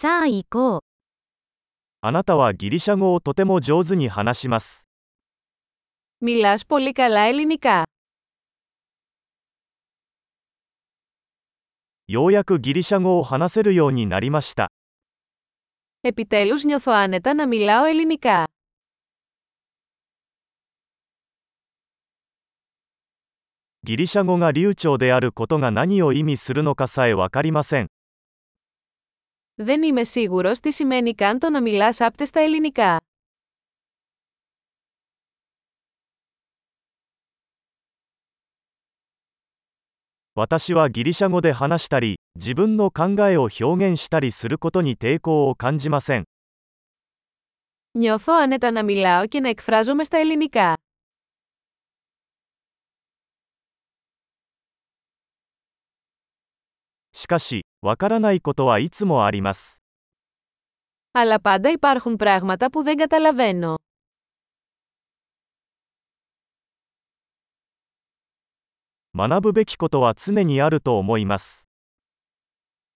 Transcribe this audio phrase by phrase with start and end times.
[0.00, 0.79] さあ行こう。
[2.01, 4.87] あなたはギリシャ語をとても上手に話します。
[6.21, 7.85] Μιλάς πολύ καλά ελληνικά.
[12.07, 14.71] ようやくギリシャ語を話せるようになりました。
[16.03, 18.45] Επιτέλους νιώθω άνετα να μιλάω ελληνικά.
[23.83, 27.87] ギリシャ語が流暢であることが何を意味するのかさえわかりません。
[29.63, 32.97] Δεν είμαι σίγουρος τι σημαίνει καν το να μιλάς απ' στα ελληνικά.
[47.97, 50.80] Νιώθω άνετα να μιλάω και να εκφράζομαι στα ελληνικά.
[57.20, 59.82] しかし、わからないことはいつもあります。
[61.12, 63.76] Αλλά πάντα υπάρχουν πράγματα που δεν καταλαβαίνω.
[69.16, 71.68] 学ぶべきことは常にあると思います。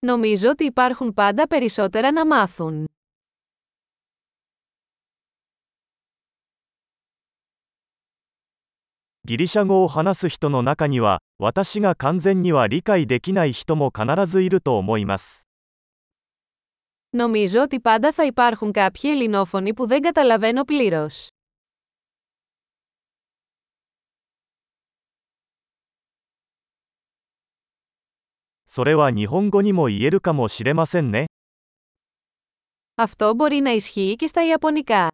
[0.00, 2.88] Νομίζω ότι υπάρχουν πάντα περισσότερα να μάθουν.
[9.28, 15.46] ギリシャ語を話す人の中には、私が完全には理解できない人も必ずいると思います。
[17.10, 21.28] Νομίζω ότι πάντα θα υπάρχουν κάποιοι ελληνόφωνοι που δεν καταλαβαίνω πλήρως.
[28.64, 31.26] それは日本語にも言えるかもしれませんね。
[32.94, 35.08] Αυτό μπορεί να ισχύει και στα Ιαπωνικά.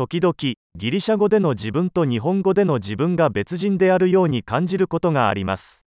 [0.00, 0.34] 時々、
[0.76, 5.86] ギリシャ語での自分と日本語での自分が別人であるように感じることがあります。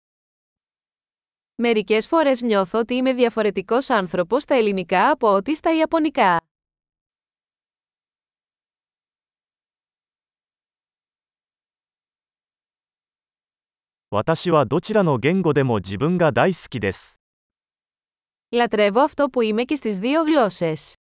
[1.57, 6.41] Μερικές φορές νιώθω ότι είμαι διαφορετικός άνθρωπος στα ελληνικά από ό,τι στα Ιαπωνικά.
[14.11, 17.21] 私はどちらの言語でも自分が大好きです。
[18.51, 20.95] Λατρεύω αυτό που είμαι και στις δύο γλώσσες.